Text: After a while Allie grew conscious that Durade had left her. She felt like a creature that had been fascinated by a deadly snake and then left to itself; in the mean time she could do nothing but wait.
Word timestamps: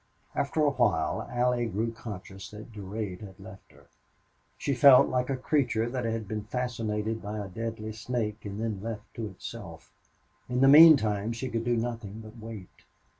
After 0.33 0.61
a 0.63 0.71
while 0.71 1.27
Allie 1.31 1.67
grew 1.67 1.91
conscious 1.91 2.49
that 2.49 2.71
Durade 2.71 3.21
had 3.21 3.39
left 3.39 3.71
her. 3.71 3.85
She 4.57 4.73
felt 4.73 5.09
like 5.09 5.29
a 5.29 5.37
creature 5.37 5.87
that 5.87 6.05
had 6.05 6.27
been 6.27 6.43
fascinated 6.45 7.21
by 7.21 7.37
a 7.37 7.47
deadly 7.47 7.91
snake 7.93 8.43
and 8.43 8.59
then 8.59 8.81
left 8.81 9.13
to 9.13 9.27
itself; 9.27 9.93
in 10.49 10.61
the 10.61 10.67
mean 10.67 10.97
time 10.97 11.33
she 11.33 11.49
could 11.49 11.63
do 11.63 11.77
nothing 11.77 12.19
but 12.21 12.35
wait. 12.37 12.81